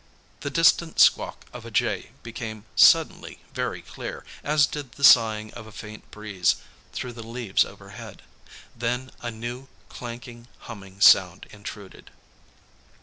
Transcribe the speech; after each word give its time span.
The 0.39 0.49
distant 0.49 0.99
squawk 0.99 1.45
of 1.53 1.63
a 1.63 1.69
jay 1.69 2.09
became 2.23 2.65
suddenly 2.75 3.37
very 3.53 3.83
clear, 3.83 4.25
as 4.43 4.65
did 4.65 4.93
the 4.93 5.03
sighing 5.03 5.53
of 5.53 5.67
a 5.67 5.71
faint 5.71 6.09
breeze 6.09 6.55
through 6.91 7.13
the 7.13 7.21
leaves 7.21 7.63
overhead. 7.63 8.23
Then 8.75 9.11
a 9.21 9.29
new, 9.29 9.67
clanking, 9.89 10.47
humming 10.61 11.01
sound 11.01 11.45
intruded. 11.51 12.09